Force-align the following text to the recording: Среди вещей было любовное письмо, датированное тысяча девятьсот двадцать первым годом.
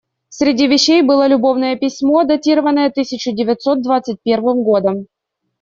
Среди 0.29 0.65
вещей 0.65 1.03
было 1.03 1.27
любовное 1.27 1.75
письмо, 1.75 2.23
датированное 2.23 2.89
тысяча 2.89 3.33
девятьсот 3.33 3.83
двадцать 3.83 4.17
первым 4.23 4.63
годом. 4.63 5.05